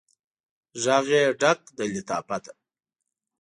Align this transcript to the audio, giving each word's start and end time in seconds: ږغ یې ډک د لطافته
ږغ 0.83 1.05
یې 1.17 1.23
ډک 1.41 1.59
د 1.77 1.79
لطافته 1.93 2.53